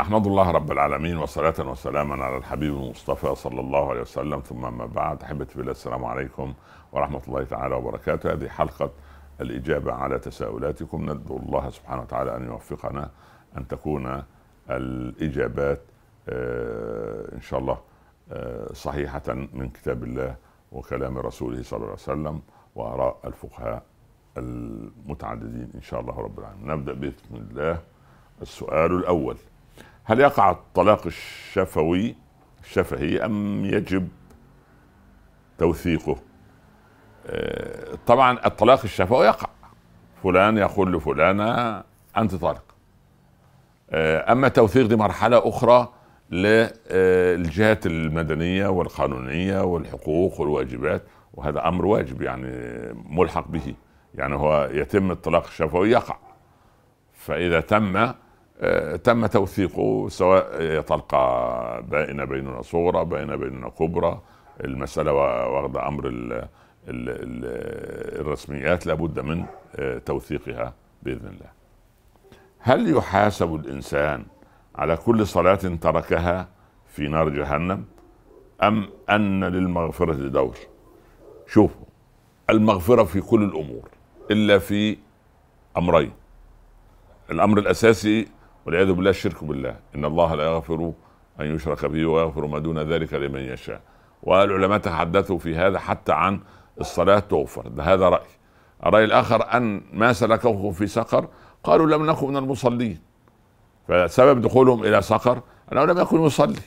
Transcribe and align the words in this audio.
أحمد 0.00 0.26
الله 0.26 0.50
رب 0.50 0.72
العالمين 0.72 1.16
وصلاة 1.16 1.54
وسلاما 1.58 2.24
على 2.24 2.36
الحبيب 2.36 2.74
المصطفى 2.74 3.34
صلى 3.34 3.60
الله 3.60 3.90
عليه 3.90 4.00
وسلم. 4.00 4.40
ثم 4.40 4.78
ما 4.78 4.86
بعد 4.86 5.22
احبتي 5.22 5.58
بالله 5.58 5.72
السلام 5.72 6.04
عليكم 6.04 6.54
ورحمة 6.92 7.20
الله 7.28 7.44
تعالى 7.44 7.74
وبركاته. 7.74 8.32
هذه 8.32 8.48
حلقة 8.48 8.90
الإجابة 9.40 9.92
على 9.92 10.18
تساؤلاتكم. 10.18 11.10
ندعو 11.10 11.36
الله 11.36 11.70
سبحانه 11.70 12.02
وتعالى 12.02 12.36
أن 12.36 12.46
يوفقنا 12.46 13.10
أن 13.58 13.68
تكون 13.68 14.22
الإجابات 14.70 15.80
آه، 16.28 17.34
إن 17.34 17.40
شاء 17.40 17.60
الله 17.60 17.78
آه، 18.32 18.72
صحيحة 18.72 19.22
من 19.52 19.68
كتاب 19.68 20.04
الله 20.04 20.36
وكلام 20.72 21.18
رسوله 21.18 21.62
صلى 21.62 21.76
الله 21.76 21.88
عليه 21.88 21.94
وسلم 22.02 22.42
وآراء 22.74 23.16
الفقهاء 23.24 23.82
المتعددين 24.36 25.70
إن 25.74 25.82
شاء 25.82 26.00
الله 26.00 26.20
رب 26.20 26.38
العالمين. 26.38 26.66
نبدأ 26.66 26.92
باذن 26.92 27.14
الله. 27.50 27.80
السؤال 28.42 28.92
الأول 28.92 29.36
هل 30.08 30.20
يقع 30.20 30.50
الطلاق 30.50 31.06
الشفوي 31.06 32.14
الشفهي 32.64 33.24
أم 33.24 33.64
يجب 33.64 34.08
توثيقه؟ 35.58 36.16
آه، 37.26 37.98
طبعا 38.06 38.38
الطلاق 38.46 38.80
الشفوي 38.84 39.26
يقع. 39.26 39.48
فلان 40.22 40.56
يقول 40.58 40.92
لفلانة 40.92 41.82
أنت 42.16 42.34
طالق. 42.34 42.62
آه، 43.90 44.32
أما 44.32 44.46
التوثيق 44.46 44.86
دي 44.86 44.96
مرحلة 44.96 45.48
أخرى 45.48 45.92
للجهات 46.30 47.86
المدنية 47.86 48.66
والقانونية 48.66 49.60
والحقوق 49.60 50.40
والواجبات 50.40 51.02
وهذا 51.34 51.68
أمر 51.68 51.86
واجب 51.86 52.22
يعني 52.22 52.48
ملحق 52.94 53.48
به. 53.48 53.74
يعني 54.14 54.34
هو 54.34 54.68
يتم 54.72 55.10
الطلاق 55.10 55.46
الشفوي 55.46 55.90
يقع. 55.90 56.16
فإذا 57.12 57.60
تم 57.60 57.96
آه، 57.96 58.14
تم 59.04 59.26
توثيقه 59.26 60.08
سواء 60.08 60.80
طلقة 60.80 61.80
بائنة 61.80 62.24
بيننا 62.24 62.62
صغرى 62.62 63.04
بائنة 63.04 63.36
بيننا 63.36 63.68
كبرى 63.68 64.20
المسألة 64.64 65.12
واخدة 65.12 65.88
أمر 65.88 66.06
ال 66.08 66.32
ال 66.32 66.48
ال 66.88 67.44
الرسميات 68.20 68.86
لابد 68.86 69.20
من 69.20 69.44
آه، 69.76 69.98
توثيقها 69.98 70.74
بإذن 71.02 71.26
الله. 71.26 71.50
هل 72.58 72.96
يحاسب 72.96 73.54
الإنسان 73.54 74.24
على 74.76 74.96
كل 74.96 75.26
صلاة 75.26 75.54
تركها 75.54 76.48
في 76.88 77.08
نار 77.08 77.28
جهنم؟ 77.28 77.84
أم 78.62 78.88
أن 79.10 79.44
للمغفرة 79.44 80.12
دور 80.28 80.56
شوفوا 81.46 81.86
المغفرة 82.50 83.04
في 83.04 83.20
كل 83.20 83.42
الأمور 83.42 83.88
إلا 84.30 84.58
في 84.58 84.96
أمرين. 85.76 86.12
الأمر 87.30 87.58
الأساسي 87.58 88.28
والعياذ 88.68 88.92
بالله 88.92 89.10
الشرك 89.10 89.44
بالله. 89.44 89.76
إن 89.94 90.04
الله 90.04 90.34
لا 90.34 90.44
يغفر 90.44 90.92
أن 91.40 91.54
يشرك 91.54 91.84
به 91.84 92.06
ويغفر 92.06 92.46
ما 92.46 92.58
دون 92.58 92.78
ذلك 92.78 93.14
لمن 93.14 93.40
يشاء. 93.40 93.80
والعلماء 94.22 94.78
تحدثوا 94.78 95.38
في 95.38 95.56
هذا 95.56 95.78
حتى 95.78 96.12
عن 96.12 96.40
الصلاة 96.80 97.18
تغفر 97.18 97.68
ده 97.68 97.82
هذا 97.82 98.08
راي 98.08 98.26
الرأي 98.86 99.04
الآخر 99.04 99.56
أن 99.56 99.82
ما 99.92 100.12
سلكهم 100.12 100.72
في 100.72 100.86
سقر 100.86 101.28
قالوا 101.64 101.86
لم 101.86 102.06
نكن 102.10 102.28
من 102.28 102.36
المصلين. 102.36 103.00
فسبب 103.88 104.40
دخولهم 104.40 104.84
إلى 104.84 105.02
سقر 105.02 105.40
أنه 105.72 105.84
لم 105.84 105.98
يكن 105.98 106.24
يصلي. 106.24 106.62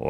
و... 0.00 0.08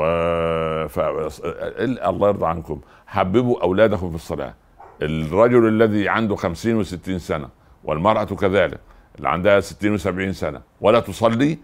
ف... 0.89 0.99
الله 0.99 2.29
يرضى 2.29 2.47
عنكم. 2.47 2.81
حببوا 3.07 3.63
أولادكم 3.63 4.11
في 4.11 4.17
الصلاة. 4.17 4.55
الرجل 5.03 5.69
الذي 5.69 6.09
عنده 6.09 6.37
خمسين 6.37 6.77
وستين 6.77 7.19
سنة 7.19 7.49
والمرأة 7.85 8.25
كذلك. 8.25 8.81
اللي 9.17 9.29
عندها 9.29 9.61
60 9.61 9.99
و70 9.99 10.31
سنة 10.31 10.61
ولا 10.81 11.01
تصلي 11.01 11.59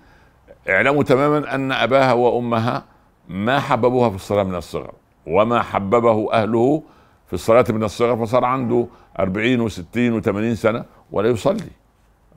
اعلموا 0.69 1.03
تماما 1.03 1.55
أن 1.55 1.73
أباها 1.73 2.13
وأمها 2.13 2.85
ما 3.29 3.61
حببوها 3.61 4.11
في 4.11 4.17
الصلاة 4.17 4.43
من 4.43 4.55
الصغر 4.55 4.93
وما 5.27 5.63
حببه 5.63 6.33
أهله 6.33 6.83
في 7.27 7.33
الصلاة 7.33 7.65
من 7.69 7.85
الصغر 7.85 8.17
فصار 8.17 8.45
عنده 8.45 8.87
40 9.19 9.71
و60 9.71 9.75
و80 9.95 10.55
سنة 10.55 10.85
ولا 11.13 11.29
يصلي. 11.29 11.71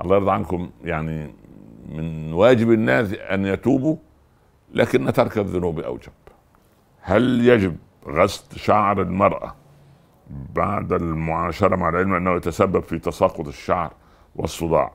الله 0.02 0.16
يرضى 0.16 0.32
عنكم 0.32 0.70
يعني 0.84 1.34
من 1.90 2.34
واجب 2.34 2.72
الناس 2.72 3.14
أن 3.14 3.46
يتوبوا 3.46 3.96
لكن 4.74 5.14
ترك 5.14 5.38
الذنوب 5.38 5.80
أوجب. 5.80 6.12
هل 7.02 7.48
يجب 7.48 7.76
غسل 8.08 8.60
شعر 8.60 9.02
المرأة 9.02 9.56
بعد 10.56 10.94
المعاشرة 10.94 11.76
مع 11.76 11.90
العلم 11.90 12.14
أنه 12.14 12.36
يتسبب 12.36 12.84
في 12.84 13.00
تساقط 13.00 13.48
الشعر 13.48 13.94
والصداع. 14.36 14.92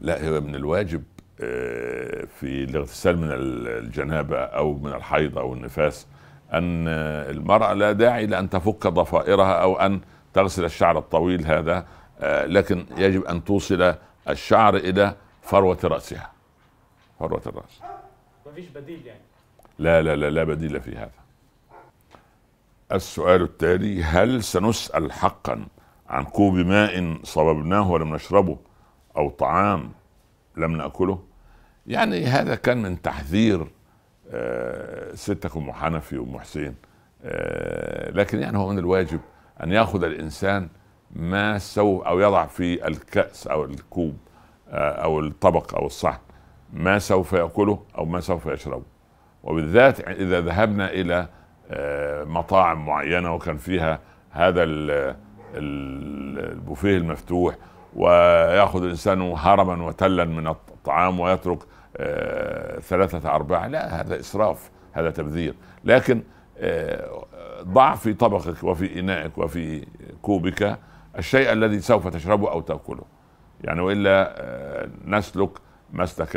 لا 0.00 0.28
هو 0.28 0.40
من 0.40 0.54
الواجب 0.54 1.02
آه، 1.40 2.24
في 2.40 2.64
الاغتسال 2.64 3.18
من 3.18 3.28
الجنابة 3.32 4.38
أو 4.38 4.74
من 4.74 4.92
الحيض 4.92 5.38
أو 5.38 5.54
النفاس 5.54 6.06
أن 6.52 6.88
المرأة 6.88 7.72
لا 7.72 7.92
داعي 7.92 8.26
لأن 8.26 8.50
تفك 8.50 8.86
ضفائرها 8.86 9.52
أو 9.52 9.76
أن 9.76 10.00
تغسل 10.34 10.64
الشعر 10.64 10.98
الطويل 10.98 11.46
هذا 11.46 11.86
آه، 12.20 12.46
لكن 12.46 12.86
يجب 12.96 13.24
أن 13.24 13.44
توصل 13.44 13.94
الشعر 14.28 14.76
إلى 14.76 15.16
فروة 15.42 15.78
رأسها. 15.84 16.32
فروة 17.18 17.42
الرأس. 17.46 17.80
مفيش 18.46 18.68
بديل 18.68 19.06
يعني؟ 19.06 19.20
لا 19.78 20.02
لا 20.02 20.16
لا 20.16 20.30
لا 20.30 20.44
بديل 20.44 20.80
في 20.80 20.96
هذا. 20.96 21.10
السؤال 22.92 23.42
التالي 23.42 24.02
هل 24.04 24.44
سنسأل 24.44 25.12
حقا 25.12 25.66
عن 26.08 26.24
كوب 26.24 26.54
ماء 26.54 27.18
صببناه 27.22 27.90
ولم 27.90 28.14
نشربه 28.14 28.58
أو 29.16 29.30
طعام 29.30 29.92
لم 30.56 30.76
نأكله. 30.76 31.18
يعني 31.86 32.24
هذا 32.24 32.54
كان 32.54 32.82
من 32.82 33.02
تحذير 33.02 33.66
آه، 34.30 35.14
ستك 35.14 35.56
ام 35.56 35.72
حنفي 35.72 36.18
وام 36.18 36.38
حسين 36.38 36.74
آه، 37.24 38.10
لكن 38.10 38.38
يعني 38.38 38.58
هو 38.58 38.68
من 38.68 38.78
الواجب 38.78 39.20
أن 39.62 39.72
يأخذ 39.72 40.04
الإنسان 40.04 40.68
ما 41.10 41.58
سوف 41.58 42.02
أو 42.02 42.20
يضع 42.20 42.46
في 42.46 42.86
الكأس 42.86 43.46
أو 43.46 43.64
الكوب 43.64 44.16
آه، 44.68 44.90
أو 44.90 45.20
الطبق 45.20 45.74
أو 45.74 45.86
الصحن 45.86 46.20
ما 46.72 46.98
سوف 46.98 47.32
يأكله 47.32 47.82
أو 47.98 48.04
ما 48.04 48.20
سوف 48.20 48.46
يشربه. 48.46 48.84
وبالذات 49.42 50.00
إذا 50.00 50.40
ذهبنا 50.40 50.90
إلى 50.90 51.28
مطاعم 52.26 52.86
معينة 52.86 53.34
وكان 53.34 53.56
فيها 53.56 54.00
هذا 54.30 54.64
البوفيه 55.54 56.96
المفتوح 56.96 57.56
وياخذ 57.96 58.82
الانسان 58.82 59.20
هرما 59.20 59.86
وتلا 59.86 60.24
من 60.24 60.46
الطعام 60.46 61.20
ويترك 61.20 61.58
آه، 61.96 62.78
ثلاثة 62.78 63.34
أرباع. 63.34 63.66
لا 63.66 64.00
هذا 64.00 64.20
إسراف 64.20 64.70
هذا 64.92 65.10
تبذير. 65.10 65.54
لكن 65.84 66.22
آه، 66.58 67.24
ضع 67.62 67.94
في 67.94 68.14
طبقك 68.14 68.64
وفي 68.64 69.00
إنائك 69.00 69.38
وفي 69.38 69.86
كوبك 70.22 70.78
الشيء 71.18 71.52
الذي 71.52 71.80
سوف 71.80 72.08
تشربه 72.08 72.50
أو 72.50 72.60
تأكله. 72.60 73.04
يعني 73.64 73.80
وإلا 73.80 74.34
آه، 74.36 74.88
نسلك 75.06 75.50
مسلك 75.92 76.30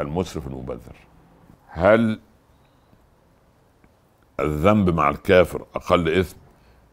المسرف 0.00 0.46
المبذر. 0.46 0.96
هل 1.68 2.20
الذنب 4.40 4.94
مع 4.94 5.08
الكافر 5.08 5.66
أقل 5.74 6.18
إثم؟ 6.18 6.36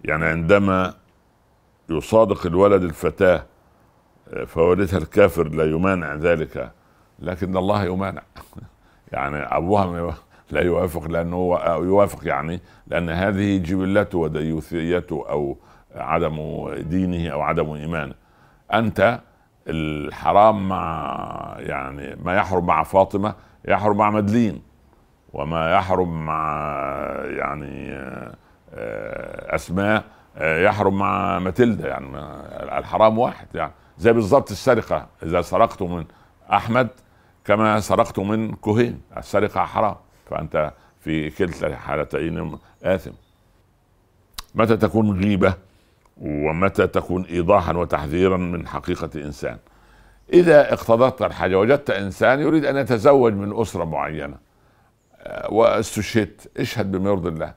يعني 0.03 0.25
عندما 0.25 0.93
يصادق 1.89 2.45
الولد 2.45 2.83
الفتاة 2.83 3.45
فوالدها 4.45 4.97
الكافر 4.97 5.47
لا 5.47 5.63
يمانع 5.63 6.15
ذلك 6.15 6.71
لكن 7.19 7.57
الله 7.57 7.83
يمانع. 7.83 8.21
يعني 9.13 9.37
أبوها 9.37 10.15
لا 10.51 10.61
يوافق 10.61 11.07
لأنه 11.07 11.59
يوافق 11.65 12.27
يعني 12.27 12.61
لأن 12.87 13.09
هذه 13.09 13.57
جبلته 13.57 14.17
وديوثيته 14.17 15.25
أو 15.29 15.57
عدم 15.95 16.67
دينه 16.73 17.29
أو 17.29 17.41
عدم 17.41 17.71
إيمانه. 17.71 18.13
أنت 18.73 19.19
الحرام 19.67 20.69
مع 20.69 21.55
يعني 21.59 22.15
ما 22.23 22.35
يحرم 22.35 22.65
مع 22.65 22.83
فاطمة 22.83 23.35
يحرم 23.67 23.97
مع 23.97 24.09
مدلين 24.09 24.61
وما 25.33 25.73
يحرم 25.73 26.25
مع 26.25 26.75
يعني 27.25 27.91
آه، 28.73 29.55
أسماء 29.55 29.97
آه، 29.97 30.03
يحرم 30.41 30.97
مع 30.97 31.39
ماتيلدا 31.39 31.87
يعني 31.87 32.07
الحرام 32.79 33.17
واحد 33.19 33.47
يعني 33.55 33.71
زي 33.97 34.13
بالظبط 34.13 34.51
السرقة 34.51 35.07
إذا 35.23 35.41
سرقت 35.41 35.81
من 35.81 36.05
أحمد 36.53 36.87
كما 37.45 37.79
سرقت 37.79 38.19
من 38.19 38.51
كوهين 38.51 39.01
السرقة 39.17 39.65
حرام 39.65 39.95
فأنت 40.29 40.73
في 40.99 41.29
كلتا 41.29 41.67
الحالتين 41.67 42.57
آثم. 42.83 43.11
متى 44.55 44.77
تكون 44.77 45.23
غيبة 45.23 45.53
ومتى 46.21 46.87
تكون 46.87 47.23
ايضاحا 47.25 47.73
وتحذيرا 47.73 48.37
من 48.37 48.67
حقيقة 48.67 49.09
إنسان؟ 49.15 49.57
إذا 50.33 50.73
اقتضت 50.73 51.21
الحاجة 51.21 51.59
وجدت 51.59 51.89
إنسان 51.89 52.39
يريد 52.39 52.65
أن 52.65 52.77
يتزوج 52.77 53.33
من 53.33 53.61
أسرة 53.61 53.83
معينة 53.83 54.37
واستشهدت 55.49 56.51
اشهد 56.57 56.91
بما 56.91 57.09
يرضي 57.09 57.29
الله. 57.29 57.45
آه، 57.47 57.53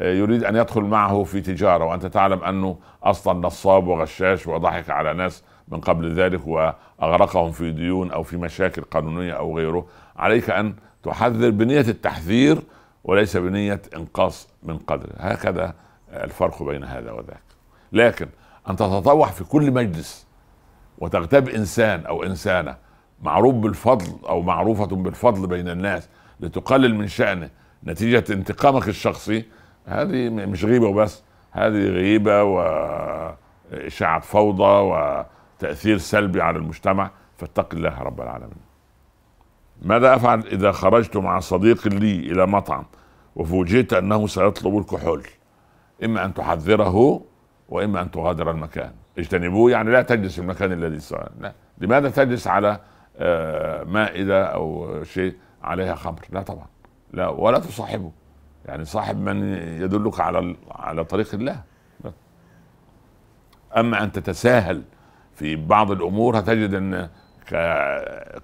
يريد 0.00 0.44
أن 0.44 0.56
يدخل 0.56 0.80
معه 0.80 1.24
في 1.24 1.40
تجارة 1.40 1.84
وأنت 1.84 2.06
تعلم 2.06 2.44
أنه 2.44 2.78
أصلا 3.02 3.46
نصاب 3.46 3.86
وغشاش 3.86 4.46
وضحك 4.46 4.90
على 4.90 5.14
ناس 5.14 5.42
من 5.68 5.80
قبل 5.80 6.14
ذلك 6.14 6.46
وأغرقهم 6.46 7.52
في 7.52 7.70
ديون 7.70 8.10
أو 8.10 8.22
في 8.22 8.36
مشاكل 8.36 8.82
قانونية 8.82 9.32
أو 9.32 9.56
غيره. 9.56 9.86
عليك 10.16 10.50
أن 10.50 10.74
تحذر 11.02 11.50
بنية 11.50 11.80
التحذير 11.80 12.58
وليس 13.04 13.36
بنية 13.36 13.82
إنقاص 13.96 14.48
من 14.62 14.78
قدره 14.78 15.14
هكذا 15.18 15.74
الفرق 16.12 16.62
بين 16.62 16.84
هذا 16.84 17.12
وذاك. 17.12 17.42
لكن 17.92 18.26
أن 18.70 18.76
تتطوع 18.76 19.26
في 19.26 19.44
كل 19.44 19.70
مجلس 19.70 20.26
وتغتاب 20.98 21.48
إنسان 21.48 22.06
أو 22.06 22.22
إنسانة 22.22 22.76
معروف 23.22 23.54
بالفضل 23.54 24.28
أو 24.28 24.42
معروفة 24.42 24.86
بالفضل 24.86 25.46
بين 25.46 25.68
الناس 25.68 26.08
لتقلل 26.40 26.94
من 26.94 27.08
شأنه 27.08 27.50
نتيجة 27.86 28.24
انتقامك 28.30 28.88
الشخصي 28.88 29.44
هذه 29.86 30.28
مش 30.28 30.64
غيبة 30.64 30.86
وبس 30.86 31.22
هذه 31.52 31.88
غيبة 31.88 32.42
واشاعه 32.42 34.20
فوضى 34.20 34.62
وتأثير 34.62 35.98
سلبي 35.98 36.42
على 36.42 36.58
المجتمع 36.58 37.10
فاتق 37.38 37.74
الله 37.74 38.02
رب 38.02 38.20
العالمين. 38.20 38.66
ماذا 39.82 40.14
أفعل 40.14 40.40
إذا 40.46 40.72
خرجت 40.72 41.16
مع 41.16 41.40
صديق 41.40 41.88
لي 41.88 42.18
إلى 42.18 42.46
مطعم 42.46 42.84
وفوجئت 43.36 43.92
أنه 43.92 44.26
سيطلب 44.26 44.78
الكحول؟ 44.78 45.22
إما 46.04 46.24
أن 46.24 46.34
تحذره 46.34 47.20
وإما 47.68 48.02
أن 48.02 48.10
تغادر 48.10 48.50
المكان. 48.50 48.92
اجتنبوه 49.18 49.70
يعني 49.70 49.90
لا 49.90 50.02
تجلس 50.02 50.34
في 50.34 50.40
المكان 50.40 50.72
الذي 50.72 51.00
سأل. 51.00 51.52
لماذا 51.78 52.10
تجلس 52.10 52.46
على 52.46 52.80
آه، 53.18 53.84
مائدة 53.84 54.44
أو 54.44 54.88
شيء 55.04 55.34
عليها 55.62 55.94
خمر؟ 55.94 56.20
لا 56.30 56.42
طبعا. 56.42 56.66
لا 57.12 57.28
ولا 57.28 57.58
تصاحبه. 57.58 58.12
يعني 58.66 58.84
صاحب 58.84 59.16
من 59.16 59.42
يدلك 59.82 60.20
على 60.20 60.56
على 60.70 61.04
طريق 61.04 61.34
الله. 61.34 61.62
أما 63.76 64.02
أن 64.02 64.12
تتساهل 64.12 64.82
في 65.34 65.56
بعض 65.56 65.90
الأمور 65.90 66.38
هتجد 66.38 66.74
أن 66.74 67.08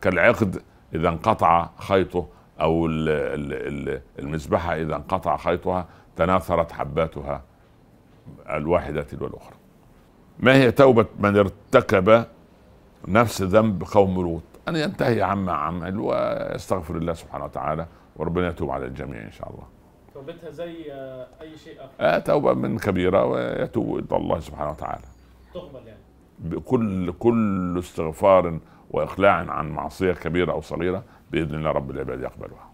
كالعقد 0.02 0.62
إذا 0.94 1.08
انقطع 1.08 1.70
خيطه 1.78 2.26
أو 2.60 2.86
المذبحه 4.19 4.74
إذا 4.74 4.96
انقطع 4.96 5.36
خيطها 5.36 5.86
تناثرت 6.16 6.72
حباتها 6.72 7.42
الواحدة 8.50 9.02
تلو 9.02 9.26
الاخرى 9.26 9.56
ما 10.38 10.54
هي 10.54 10.70
توبة 10.70 11.06
من 11.18 11.36
ارتكب 11.36 12.25
نفس 13.08 13.42
ذنب 13.42 13.84
قوم 13.84 14.14
لوط؟ 14.20 14.42
أن 14.68 14.76
ينتهي 14.76 15.22
عما 15.22 15.52
عمل 15.52 15.98
ويستغفر 15.98 16.96
الله 16.96 17.12
سبحانه 17.12 17.44
وتعالى 17.44 17.86
وربنا 18.16 18.48
يتوب 18.48 18.70
على 18.70 18.86
الجميع 18.86 19.22
إن 19.22 19.32
شاء 19.32 19.50
الله. 19.50 19.64
توبتها 20.26 20.50
زي 20.50 20.92
آه، 20.92 21.26
أي 21.40 21.58
شيء 21.58 21.76
آخر. 21.78 21.90
آه 22.00 22.19
توبة 22.19 22.52
من 22.52 22.78
كبيرة 22.78 23.24
ويتوب 23.24 23.98
إلى 23.98 24.16
الله 24.16 24.40
سبحانه 24.40 24.70
وتعالى. 24.70 25.02
تقبل 25.54 25.86
يعني. 25.86 26.00
بكل 26.38 27.12
كل 27.19 27.76
استغفار 27.78 28.58
واقلاع 28.90 29.32
عن 29.50 29.70
معصية 29.70 30.12
كبيرة 30.12 30.52
أو 30.52 30.60
صغيرة 30.60 31.02
بإذن 31.32 31.54
الله 31.54 31.70
رب 31.70 31.90
العباد 31.90 32.20
يقبلها. 32.20 32.72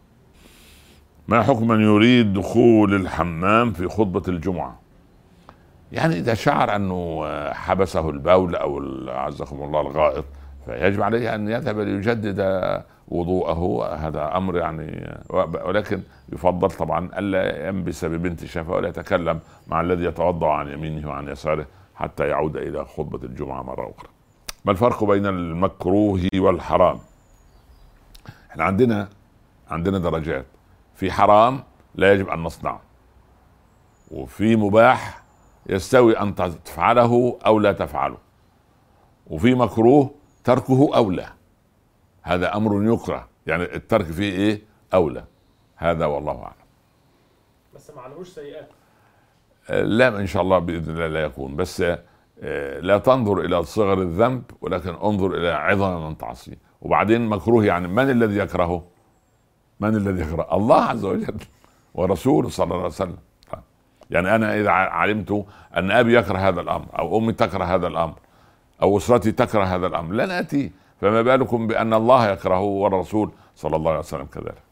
ما 1.28 1.42
حكم 1.42 1.68
من 1.68 1.80
يريد 1.80 2.32
دخول 2.32 2.94
الحمام 2.94 3.72
في 3.72 3.88
خطبة 3.88 4.22
الجمعة؟ 4.28 4.80
يعني 5.92 6.14
إذا 6.18 6.34
شعر 6.34 6.76
أنه 6.76 7.24
حبسه 7.52 8.10
البول 8.10 8.56
أو 8.56 8.80
عزكم 9.08 9.62
الله 9.62 9.80
الغائط 9.80 10.24
فيجب 10.66 11.02
عليه 11.02 11.34
أن 11.34 11.48
يذهب 11.48 11.78
ليجدد 11.78 12.40
وضوءه 13.08 13.94
هذا 13.94 14.36
أمر 14.36 14.56
يعني 14.56 15.18
ولكن 15.64 16.02
يفضل 16.32 16.70
طبعا 16.70 17.10
ألا 17.18 17.68
ينبس 17.68 18.04
ببنت 18.04 18.44
شفه 18.44 18.72
ولا 18.72 18.88
يتكلم 18.88 19.40
مع 19.68 19.80
الذي 19.80 20.04
يتوضأ 20.04 20.50
عن 20.50 20.68
يمينه 20.68 21.08
وعن 21.08 21.28
يساره 21.28 21.66
حتى 21.94 22.28
يعود 22.28 22.56
إلى 22.56 22.84
خطبة 22.84 23.26
الجمعة 23.26 23.62
مرة 23.62 23.92
أخرى. 23.96 24.08
ما 24.64 24.72
الفرق 24.72 25.04
بين 25.04 25.26
المكروه 25.26 26.20
والحرام؟ 26.34 26.98
إحنا 28.50 28.64
عندنا 28.64 29.08
عندنا 29.70 29.98
درجات 29.98 30.46
في 30.94 31.12
حرام 31.12 31.62
لا 31.94 32.12
يجب 32.12 32.28
أن 32.28 32.42
نصنعه 32.42 32.80
وفي 34.10 34.56
مباح 34.56 35.22
يستوي 35.66 36.20
أن 36.20 36.34
تفعله 36.34 37.38
أو 37.46 37.58
لا 37.58 37.72
تفعله 37.72 38.16
وفي 39.26 39.54
مكروه 39.54 40.10
تركه 40.44 40.90
اولى 40.96 41.26
هذا 42.22 42.56
أمر 42.56 42.92
يكره. 42.92 43.28
يعني 43.46 43.62
الترك 43.62 44.04
فيه 44.04 44.32
إيه؟ 44.32 44.62
أولى. 44.94 45.24
هذا 45.76 46.06
والله 46.06 46.42
أعلم. 46.42 46.68
بس 47.74 47.90
ما 47.90 48.02
عليهوش 48.02 48.28
سيئات. 48.28 48.68
لا 49.70 50.08
إن 50.08 50.26
شاء 50.26 50.42
الله 50.42 50.58
بإذن 50.58 50.94
الله 50.94 51.06
لا 51.06 51.22
يكون. 51.22 51.56
بس 51.56 51.80
آه، 52.42 52.80
لا 52.80 52.98
تنظر 52.98 53.40
إلى 53.40 53.62
صغر 53.62 54.02
الذنب 54.02 54.42
ولكن 54.60 54.94
انظر 54.94 55.34
إلى 55.34 55.50
عظم 55.50 56.06
من 56.06 56.18
تعصيه. 56.18 56.58
وبعدين 56.80 57.26
مكروه 57.26 57.64
يعني 57.64 57.88
من 57.88 58.10
الذي 58.10 58.38
يكرهه؟ 58.38 58.84
من 59.80 59.96
الذي 59.96 60.22
يكره؟ 60.22 60.48
الله 60.52 60.82
عز 60.82 61.04
وجل 61.04 61.36
ورسوله 61.94 62.48
صلى 62.48 62.64
الله 62.64 62.76
عليه 62.76 62.86
وسلم. 62.86 63.18
يعني 64.10 64.34
أنا 64.34 64.60
إذا 64.60 64.70
علمت 64.70 65.46
أن 65.76 65.90
أبي 65.90 66.16
يكره 66.16 66.38
هذا 66.38 66.60
الأمر 66.60 66.86
أو 66.98 67.18
أمي 67.18 67.32
تكره 67.32 67.64
هذا 67.64 67.86
الأمر 67.86 68.14
أو 68.82 68.96
أسرتي 68.96 69.32
تكره 69.32 69.64
هذا 69.64 69.86
الأمر 69.86 70.14
لن 70.14 70.30
آتي. 70.30 70.72
فما 71.00 71.22
بالكم 71.22 71.66
بأن 71.66 71.94
الله 71.94 72.30
يكرهه 72.30 72.60
والرسول 72.60 73.30
صلى 73.56 73.76
الله 73.76 73.90
عليه 73.90 74.00
وسلم 74.00 74.24
كذلك. 74.24 74.62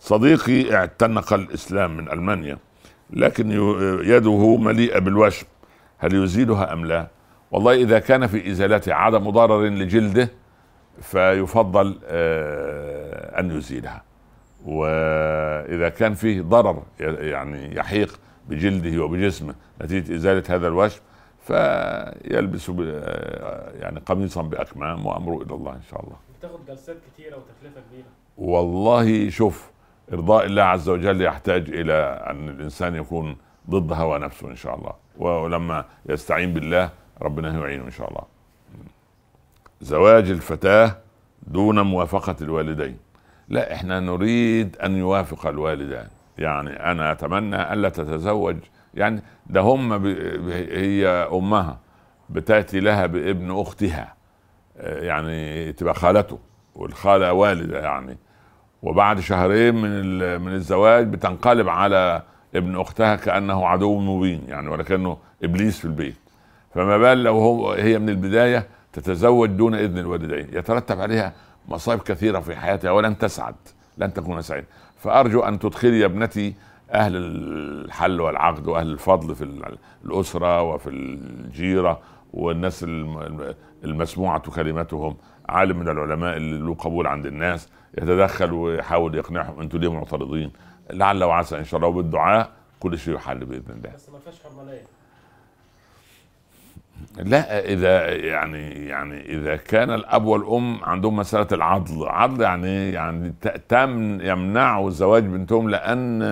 صديقي 0.00 0.74
اعتنق 0.74 1.32
الإسلام 1.32 1.96
من 1.96 2.12
ألمانيا 2.12 2.58
لكن 3.10 3.50
يده 4.04 4.56
مليئة 4.56 4.98
بالوشم. 4.98 5.46
هل 5.98 6.14
يزيلها 6.14 6.72
أم 6.72 6.86
لا؟ 6.86 7.06
والله 7.50 7.74
إذا 7.74 7.98
كان 7.98 8.26
في 8.26 8.50
ازالته 8.50 8.94
عدم 8.94 9.30
ضرر 9.30 9.64
لجلده 9.64 10.30
فيفضل 11.00 11.98
آه، 12.04 13.40
أن 13.40 13.50
يزيلها 13.50 14.02
وإذا 14.66 15.88
كان 15.88 16.14
فيه 16.14 16.42
ضرر 16.42 16.82
يعني 17.00 17.76
يحيق 17.76 18.18
بجلده 18.48 19.04
وبجسمه 19.04 19.54
نتيجة 19.82 20.14
إزالة 20.14 20.42
هذا 20.48 20.68
الوشم 20.68 21.00
فيلبس 21.46 22.68
يعني 23.80 24.00
قميصا 24.06 24.42
بأكمام 24.42 25.06
وأمره 25.06 25.42
إلى 25.42 25.54
الله 25.54 25.72
إن 25.72 25.82
شاء 25.90 26.04
الله. 26.04 26.16
بتاخد 26.38 26.66
جلسات 26.68 26.96
كثيره 27.12 27.36
وتكلفة 27.36 27.80
كبيرة. 27.90 28.06
والله 28.38 29.30
شوف 29.30 29.70
إرضاء 30.12 30.46
الله 30.46 30.62
عز 30.62 30.88
وجل 30.88 31.22
يحتاج 31.22 31.70
إلى 31.70 31.94
أن 32.30 32.48
الإنسان 32.48 32.94
يكون 32.94 33.36
ضد 33.70 33.92
هوى 33.92 34.18
نفسه 34.18 34.50
إن 34.50 34.56
شاء 34.56 34.74
الله 34.74 34.92
ولما 35.18 35.84
يستعين 36.08 36.52
بالله 36.52 36.90
ربنا 37.22 37.58
يعينه 37.58 37.84
إن 37.84 37.90
شاء 37.90 38.08
الله. 38.08 38.22
زواج 39.80 40.30
الفتاة 40.30 40.98
دون 41.42 41.80
موافقة 41.80 42.36
الوالدين. 42.40 42.96
لا 43.48 43.72
إحنا 43.74 44.00
نريد 44.00 44.76
أن 44.76 44.96
يوافق 44.96 45.46
الوالدان 45.46 46.08
يعني 46.38 46.70
أنا 46.70 47.12
أتمنى 47.12 47.72
الا 47.72 47.88
تتزوج 47.88 48.56
يعني 48.96 49.22
ده 49.46 49.60
هم 49.60 50.06
هي 50.70 51.06
أمها 51.08 51.78
بتأتي 52.30 52.80
لها 52.80 53.06
بابن 53.06 53.60
أختها 53.60 54.14
يعني 54.76 55.72
تبقى 55.72 55.94
خالته 55.94 56.38
والخالة 56.74 57.32
والده 57.32 57.80
يعني. 57.80 58.18
وبعد 58.82 59.20
شهرين 59.20 59.74
من 59.74 60.40
من 60.40 60.52
الزواج 60.52 61.06
بتنقلب 61.06 61.68
على 61.68 62.22
ابن 62.54 62.80
أختها 62.80 63.16
كأنه 63.16 63.66
عدو 63.66 64.00
مبين 64.00 64.42
يعني 64.48 64.68
ولكنه 64.68 65.18
إبليس 65.44 65.78
في 65.78 65.84
البيت. 65.84 66.16
فما 66.74 66.98
بال 66.98 67.22
لو 67.22 67.38
هو 67.38 67.72
هي 67.72 67.98
من 67.98 68.08
البداية 68.08 68.66
تتزوج 68.92 69.50
دون 69.50 69.74
إذن 69.74 69.98
الوالدين. 69.98 70.58
يترتب 70.58 71.00
عليها 71.00 71.32
مصائب 71.68 72.00
كثيرة 72.00 72.40
في 72.40 72.56
حياتها 72.56 72.90
ولن 72.90 73.18
تسعد 73.18 73.54
لن 73.98 74.14
تكون 74.14 74.42
سعيدة. 74.42 74.66
فأرجو 74.96 75.40
أن 75.40 75.58
تدخلي 75.58 76.00
يا 76.00 76.06
ابنتي 76.06 76.54
أهل 76.90 77.16
الحل 77.16 78.20
والعقد 78.20 78.68
وأهل 78.68 78.92
الفضل 78.92 79.34
في 79.34 79.70
الأسرة 80.04 80.62
وفي 80.62 80.90
الجيرة 80.90 82.00
والناس 82.32 82.84
المسموعة 83.84 84.50
كلمتهم. 84.50 85.16
عالم 85.48 85.78
من 85.78 85.88
العلماء 85.88 86.36
اللي 86.36 86.58
له 86.58 86.74
قبول 86.74 87.06
عند 87.06 87.26
الناس 87.26 87.68
يتدخل 87.98 88.52
ويحاول 88.52 89.14
يقنعهم 89.14 89.60
أنتم 89.60 89.78
ليه 89.78 89.92
معترضين 89.92 90.52
لعل 90.90 91.24
وعسى 91.24 91.58
إن 91.58 91.64
شاء 91.64 91.78
الله 91.78 91.88
وبالدعاء 91.88 92.50
كل 92.80 92.98
شيء 92.98 93.14
يحل 93.14 93.44
بإذن 93.44 93.74
الله. 93.76 93.90
بس 93.94 94.10
ما 94.10 94.18
فيش 94.18 94.42
حرمانية. 94.42 94.82
لا 97.18 97.64
إذا 97.64 98.08
يعني 98.08 98.86
يعني 98.86 99.20
إذا 99.20 99.56
كان 99.56 99.90
الأب 99.90 100.24
والأم 100.24 100.84
عندهم 100.84 101.16
مسألة 101.16 101.46
العضل 101.52 102.08
عضل 102.08 102.42
يعني 102.42 102.90
يعني 102.90 103.34
تم 103.68 104.20
يمنعوا 104.20 104.90
زواج 104.90 105.24
بنتهم 105.24 105.70
لأن 105.70 106.22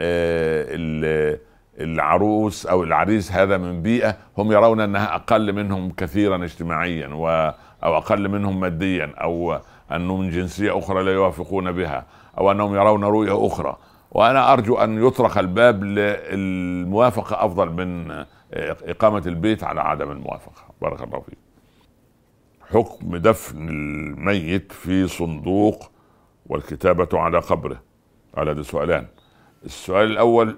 آه، 0.00 1.38
العروس 1.80 2.66
أو 2.66 2.82
العريس 2.82 3.32
هذا 3.32 3.56
من 3.56 3.82
بيئة 3.82 4.16
هم 4.38 4.52
يرون 4.52 4.80
أنها 4.80 5.14
أقل 5.14 5.52
منهم 5.52 5.90
كثيرا 5.90 6.44
اجتماعيا 6.44 7.08
و 7.08 7.52
أو 7.84 7.96
أقل 7.96 8.28
منهم 8.28 8.60
ماديا 8.60 9.14
أو 9.22 9.58
انه 9.92 10.16
من 10.16 10.30
جنسية 10.30 10.78
أخرى 10.78 11.02
لا 11.02 11.12
يوافقون 11.12 11.72
بها 11.72 12.04
أو 12.38 12.50
أنهم 12.50 12.74
يرون 12.74 13.04
رؤية 13.04 13.46
أخرى. 13.46 13.76
وأنا 14.10 14.52
أرجو 14.52 14.76
أن 14.76 15.06
يطرق 15.06 15.38
الباب 15.38 15.84
للموافقة 15.84 17.44
أفضل 17.44 17.70
من 17.70 18.24
إقامة 18.84 19.22
البيت 19.26 19.64
على 19.64 19.80
عدم 19.80 20.10
الموافقة. 20.10 20.62
بارك 20.82 21.02
الله 21.02 21.20
فيك. 21.20 21.38
حكم 22.70 23.16
دفن 23.16 23.68
الميت 23.68 24.72
في 24.72 25.08
صندوق 25.08 25.90
والكتابة 26.46 27.08
على 27.12 27.38
قبره. 27.38 27.82
على 28.34 28.50
هذا 28.50 28.62
سؤالان 28.62 29.06
السؤال 29.64 30.10
الأول 30.10 30.56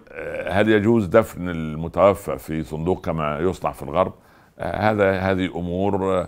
هل 0.48 0.68
يجوز 0.68 1.06
دفن 1.06 1.48
المتوفى 1.48 2.38
في 2.38 2.62
صندوق 2.62 3.04
كما 3.04 3.38
يصنع 3.38 3.72
في 3.72 3.82
الغرب؟ 3.82 4.12
هذا 4.58 5.18
هذه 5.18 5.58
أمور 5.58 6.26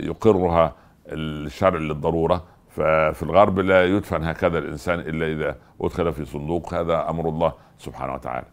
يقرها 0.00 0.74
الشرع 1.06 1.78
للضرورة. 1.78 2.44
ففي 2.68 3.22
الغرب 3.22 3.58
لا 3.58 3.84
يدفن 3.84 4.24
هكذا 4.24 4.58
الإنسان 4.58 5.00
إلا 5.00 5.26
إذا 5.26 5.56
أدخل 5.80 6.12
في 6.12 6.24
صندوق. 6.24 6.74
هذا 6.74 7.10
أمر 7.10 7.28
الله 7.28 7.52
سبحانه 7.78 8.14
وتعالى. 8.14 8.46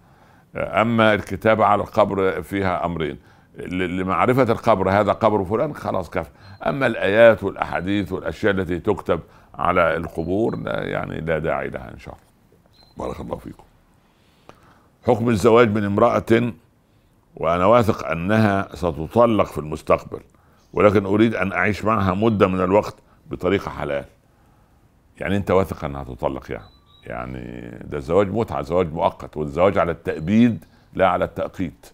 أما 0.56 1.14
الكتابة 1.14 1.66
على 1.66 1.82
القبر 1.82 2.42
فيها 2.42 2.86
أمرين. 2.86 3.18
لمعرفة 3.68 4.44
القبر 4.44 4.90
هذا 4.90 5.12
قبر 5.12 5.44
فلان 5.44 5.76
خلاص 5.76 6.10
كفى 6.10 6.30
أما 6.66 6.88
الآيات 6.88 7.44
والأحاديث 7.44 8.12
والأشياء 8.12 8.54
التي 8.54 8.80
تكتب 8.80 9.20
على 9.56 9.98
القبور 9.98 10.56
لا 10.56 10.84
يعني 10.84 11.22
لا 11.22 11.40
داعي 11.40 11.70
لها 11.70 11.92
إن 11.94 12.00
شاء 12.00 12.14
الله. 12.14 13.08
بارك 13.08 13.20
الله 13.20 13.38
فيكم. 13.38 13.64
حكم 15.08 15.30
الزواج 15.30 15.70
من 15.70 15.84
امرأة 15.84 16.54
وأنا 17.36 17.66
واثق 17.66 18.08
أنها 18.08 18.76
ستطلق 18.76 19.46
في 19.46 19.58
المستقبل 19.58 20.20
ولكن 20.74 21.06
أريد 21.06 21.36
أن 21.36 21.52
أعيش 21.52 21.86
معها 21.86 22.14
مدة 22.14 22.48
من 22.48 22.62
الوقت 22.62 22.96
بطريقة 23.32 23.72
حلال. 23.72 24.06
يعني 25.20 25.38
أنت 25.38 25.52
واثق 25.52 25.86
أنها 25.86 26.04
تطلق 26.04 26.52
يعني. 26.52 26.79
يعني 27.10 27.70
ده 27.84 27.98
الزواج 27.98 28.28
متعة 28.28 28.62
زواج 28.62 28.94
مؤقت 28.94 29.38
والزواج 29.38 29.78
على 29.78 29.92
التأبيد 29.92 30.66
لا 30.94 31.08
على 31.08 31.26
التأقيت. 31.26 31.86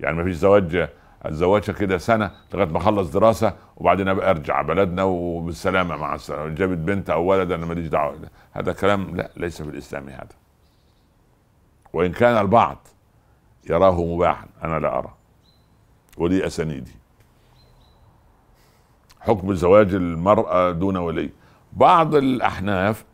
يعني 0.00 0.16
ما 0.16 0.24
فيش 0.24 0.36
زواج 0.36 0.88
الزواج 1.26 1.70
كده 1.70 1.98
سنة 1.98 2.30
لغاية 2.54 2.68
ما 2.68 2.78
أخلص 2.78 3.10
دراسة 3.10 3.54
وبعدين 3.76 4.08
أبقى 4.08 4.30
أرجع 4.30 4.62
بلدنا 4.62 5.02
وبالسلامة 5.02 5.96
مع 5.96 6.14
السلامه 6.14 6.54
جابت 6.54 6.78
بنت 6.78 7.10
أو 7.10 7.24
ولد 7.24 7.52
أنا 7.52 7.66
ماليش 7.66 7.86
دعوة. 7.86 8.16
هذا 8.52 8.72
كلام 8.72 9.16
لا 9.16 9.30
ليس 9.36 9.62
في 9.62 9.68
الإسلام 9.68 10.08
هذا. 10.08 10.28
وإن 11.92 12.12
كان 12.12 12.40
البعض 12.40 12.88
يراه 13.70 14.04
مباحا 14.04 14.46
أنا 14.64 14.78
لا 14.78 14.98
أرى. 14.98 15.14
ولي 16.18 16.46
أسانيدي. 16.46 16.92
حكم 19.20 19.54
زواج 19.54 19.94
المرأة 19.94 20.70
دون 20.70 20.96
ولي. 20.96 21.30
بعض 21.72 22.14
الأحناف 22.14 23.04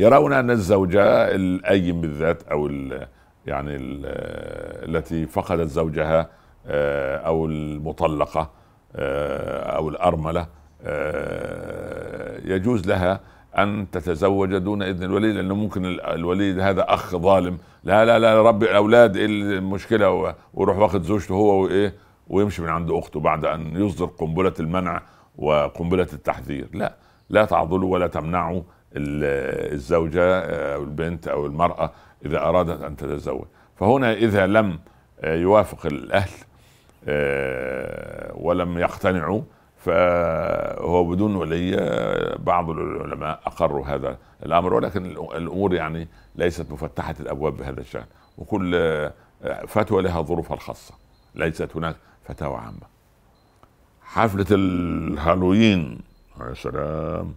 يرون 0.00 0.32
أن 0.32 0.50
الزوجة 0.50 1.34
الايم 1.34 2.00
بالذات 2.00 2.42
أو 2.42 2.70
يعني 3.46 3.76
التي 4.88 5.26
فقدت 5.26 5.68
زوجها 5.68 6.28
آه، 6.66 7.16
أو 7.16 7.46
المطلقة 7.46 8.50
آه، 8.96 9.76
أو 9.76 9.88
الأرملة 9.88 10.46
آه، 10.82 12.40
يجوز 12.44 12.86
لها 12.86 13.20
أن 13.58 13.86
تتزوج 13.92 14.56
دون 14.56 14.82
إذن 14.82 15.02
الولي 15.02 15.32
لأنه 15.32 15.54
ممكن 15.54 15.84
الولي 15.84 16.62
هذا 16.62 16.94
أخ 16.94 17.16
ظالم. 17.16 17.58
لا 17.84 18.04
لا 18.04 18.18
لا 18.18 18.42
ربي 18.42 18.70
الاولاد 18.70 19.16
إيه 19.16 19.26
المشكلة؟ 19.26 20.34
ويروح 20.54 20.78
واخد 20.78 21.02
زوجته 21.02 21.34
هو 21.34 21.62
وإيه 21.62 21.94
ويمشي 22.28 22.62
من 22.62 22.68
عند 22.68 22.90
أخته 22.90 23.20
بعد 23.20 23.44
أن 23.44 23.86
يصدر 23.86 24.06
قنبلة 24.06 24.52
المنع 24.60 25.02
وقنبلة 25.38 26.08
التحذير. 26.12 26.68
لا 26.72 26.94
لا 27.30 27.44
تعضلوا 27.44 27.92
ولا 27.92 28.06
تمنعوا 28.06 28.62
الزوجة 28.92 30.40
أو 30.74 30.82
البنت 30.82 31.28
أو 31.28 31.46
المرأة 31.46 31.92
إذا 32.26 32.38
أرادت 32.38 32.82
أن 32.82 32.96
تتزوج. 32.96 33.44
فهنا 33.76 34.12
إذا 34.12 34.46
لم 34.46 34.78
يوافق 35.24 35.86
الأهل 35.86 36.30
آه، 37.08 38.32
ولم 38.34 38.78
يقتنعوا 38.78 39.42
فهو 39.76 41.04
بدون 41.04 41.36
ولي 41.36 41.76
بعض 42.38 42.70
العلماء 42.70 43.40
أقروا 43.46 43.86
هذا 43.86 44.18
الأمر. 44.46 44.74
ولكن 44.74 45.06
الأمور 45.06 45.74
يعني 45.74 46.08
ليست 46.36 46.70
مفتحة 46.70 47.14
الأبواب 47.20 47.56
بهذا 47.56 47.80
الشأن. 47.80 48.06
وكل 48.38 48.74
آه، 48.74 49.12
فتوى 49.66 50.02
لها 50.02 50.22
ظروفها 50.22 50.54
الخاصة. 50.54 50.94
ليست 51.34 51.76
هناك 51.76 51.96
فتاوى 52.24 52.56
عامة. 52.56 52.96
حفلة 54.02 54.46
الهالوين 54.50 56.00
يا 56.40 56.54
سلام 56.54 57.34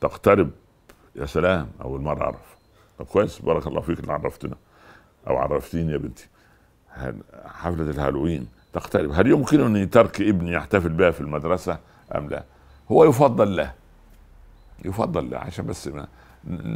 تقترب 0.00 0.50
يا 1.16 1.26
سلام 1.26 1.68
أول 1.82 2.00
مرة 2.00 2.24
أعرف. 2.24 2.56
طب 2.98 3.04
كويس 3.06 3.38
بارك 3.38 3.66
الله 3.66 3.80
فيك 3.80 4.00
اللي 4.00 4.12
عرفتنا. 4.12 4.56
أو 5.28 5.36
عرفتيني 5.36 5.92
يا 5.92 5.96
بنتي. 5.98 6.28
حفلة 7.46 7.90
الهالوين 7.90 8.46
تقترب. 8.72 9.10
هل 9.12 9.26
يمكنني 9.26 9.86
ترك 9.86 10.20
ابني 10.20 10.52
يحتفل 10.52 10.88
بها 10.88 11.10
في 11.10 11.20
المدرسة؟ 11.20 11.78
أم 12.14 12.28
لا؟ 12.28 12.44
هو 12.92 13.04
يفضل 13.04 13.56
له. 13.56 13.72
يفضل 14.84 15.30
له 15.30 15.38
عشان 15.38 15.66
بس 15.66 15.88
ما 15.88 16.06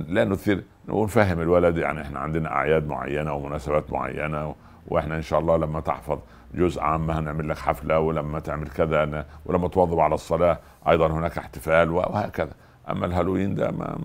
لا 0.09 0.25
نثير 0.25 0.63
ونفهم 0.89 1.41
الولد 1.41 1.77
يعني 1.77 2.03
إحنا 2.03 2.21
عندنا 2.21 2.53
أعياد 2.53 2.89
معينة 2.89 3.33
ومناسبات 3.33 3.93
معينة 3.93 4.55
وإحنا 4.89 5.17
إن 5.17 5.23
شاء 5.23 5.41
الله 5.41 5.57
لما 5.57 5.81
تحفظ 5.81 6.19
جزء 6.55 6.81
عامه 6.81 7.19
هنعمل 7.19 7.49
لك 7.49 7.59
حفلة 7.59 7.99
ولما 7.99 8.41
تعمل 8.41 8.69
كذا 8.69 9.27
ولما 9.47 9.69
تواظب 9.69 10.01
على 10.01 10.15
الصلاة 10.15 10.59
أيضا 10.89 11.07
هناك 11.07 11.39
احتفال 11.39 11.91
وهكذا. 11.91 12.53
أما 12.91 13.07
الهالوين 13.07 13.55
ده 13.55 13.71
ما 13.71 13.99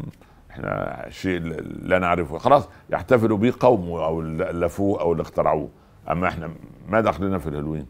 إحنا 0.51 1.05
شيء 1.09 1.39
لا 1.81 1.99
نعرفه. 1.99 2.37
خلاص 2.37 2.69
يحتفلوا 2.89 3.37
به 3.37 3.53
قوم 3.59 3.89
أو 3.89 4.21
الفوه 4.21 5.01
أو 5.01 5.11
اللي 5.11 5.21
اخترعوه. 5.21 5.69
أما 6.11 6.27
إحنا 6.27 6.51
ما 6.89 7.01
دخلنا 7.01 7.37
في 7.37 7.47
الهيروين 7.47 7.85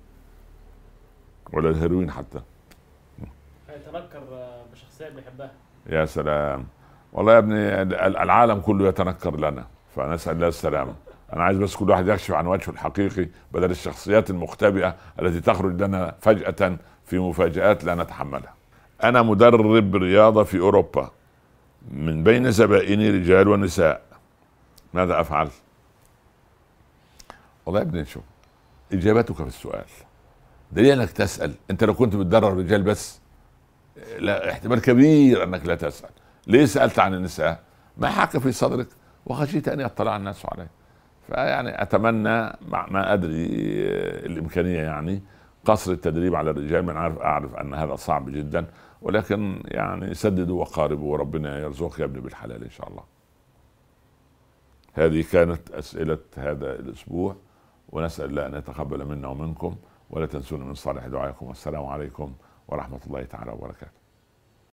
ولا 1.53 1.69
الهيروين 1.69 2.11
حتى. 2.11 2.41
يتنكر 3.69 4.21
بشخصية 4.73 5.09
بيحبها. 5.09 5.51
يا 5.89 6.05
سلام. 6.05 6.65
والله 7.13 7.33
يا 7.33 7.37
ابني 7.37 7.81
العالم 8.07 8.59
كله 8.59 8.87
يتنكر 8.87 9.37
لنا. 9.37 9.65
فنسأل 9.95 10.35
الله 10.35 10.47
السلامة. 10.47 10.93
أنا 11.33 11.43
عايز 11.43 11.57
بس 11.57 11.75
كل 11.75 11.89
واحد 11.89 12.07
يكشف 12.07 12.31
عن 12.31 12.47
وجهه 12.47 12.69
الحقيقي 12.69 13.27
بدل 13.51 13.71
الشخصيات 13.71 14.29
المختبئة 14.29 14.95
التي 15.19 15.41
تخرج 15.41 15.81
لنا 15.81 16.15
فجأة 16.21 16.77
في 17.05 17.19
مفاجآت 17.19 17.83
لا 17.83 17.95
نتحملها. 17.95 18.53
أنا 19.03 19.21
مدرب 19.21 19.95
رياضة 19.95 20.43
في 20.43 20.59
أوروبا. 20.59 21.11
من 21.91 22.23
بين 22.23 22.51
زبائني 22.51 23.09
رجال 23.09 23.47
ونساء. 23.47 24.01
ماذا 24.93 25.21
أفعل؟ 25.21 25.49
والله 27.65 27.81
يا 27.81 27.85
ابني 27.85 28.05
شوف 28.05 28.23
إجابتك 28.93 29.35
في 29.35 29.43
السؤال. 29.43 29.85
دليل 30.71 30.99
أنك 30.99 31.11
تسأل. 31.11 31.53
أنت 31.71 31.83
لو 31.83 31.93
كنت 31.93 32.15
بتدرب 32.15 32.59
رجال 32.59 32.81
بس 32.83 33.21
لا 34.19 34.51
احتمال 34.51 34.81
كبير 34.81 35.43
أنك 35.43 35.65
لا 35.65 35.75
تسأل. 35.75 36.09
ليه 36.47 36.65
سألت 36.65 36.99
عن 36.99 37.13
النساء؟ 37.13 37.59
ما 37.97 38.09
حاك 38.09 38.37
في 38.37 38.51
صدرك. 38.51 38.87
وخشيت 39.25 39.67
أن 39.67 39.79
يطلع 39.79 40.15
الناس 40.15 40.45
عليه. 40.45 40.69
فيعني 41.27 41.81
أتمنى 41.81 42.53
مع 42.67 42.87
ما 42.89 43.13
أدري 43.13 43.45
الإمكانية 44.25 44.79
يعني 44.79 45.21
قصر 45.65 45.91
التدريب 45.91 46.35
على 46.35 46.51
الرجال. 46.51 46.85
من 46.85 46.97
عارف 46.97 47.17
أعرف 47.17 47.55
أن 47.55 47.73
هذا 47.73 47.95
صعب 47.95 48.29
جدا. 48.29 48.65
ولكن 49.03 49.63
يعني 49.65 50.13
سددوا 50.13 50.61
وقاربوا 50.61 51.11
وربنا 51.11 51.59
يرزقك 51.59 51.99
يا 51.99 52.05
ابني 52.05 52.21
بالحلال 52.21 52.63
إن 52.63 52.69
شاء 52.69 52.89
الله. 52.89 53.03
هذه 54.93 55.25
كانت 55.31 55.71
أسئلة 55.71 56.19
هذا 56.37 56.79
الأسبوع 56.79 57.35
ونسأل 57.89 58.29
الله 58.29 58.45
أن 58.45 58.53
يتقبل 58.53 59.05
منا 59.05 59.27
ومنكم 59.27 59.75
ولا 60.09 60.25
تنسونا 60.25 60.65
من 60.65 60.73
صالح 60.73 61.07
دعائكم. 61.07 61.47
والسلام 61.47 61.85
عليكم 61.85 62.33
ورحمة 62.67 62.99
الله 63.07 63.23
تعالى 63.23 63.51
وبركاته. 63.51 64.02